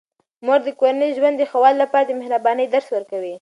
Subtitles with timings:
[0.45, 3.29] مور د کورني ژوند د ښه والي لپاره د مهربانۍ درس ورکوي.